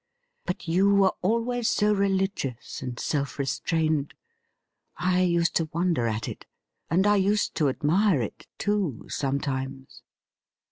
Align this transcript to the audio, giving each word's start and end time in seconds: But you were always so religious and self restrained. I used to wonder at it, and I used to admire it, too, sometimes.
But 0.47 0.67
you 0.67 0.91
were 0.95 1.13
always 1.21 1.69
so 1.69 1.93
religious 1.93 2.81
and 2.81 2.99
self 2.99 3.37
restrained. 3.37 4.15
I 4.97 5.21
used 5.21 5.55
to 5.57 5.69
wonder 5.73 6.07
at 6.07 6.27
it, 6.27 6.47
and 6.89 7.05
I 7.05 7.17
used 7.17 7.53
to 7.57 7.69
admire 7.69 8.19
it, 8.19 8.47
too, 8.57 9.05
sometimes. 9.09 10.01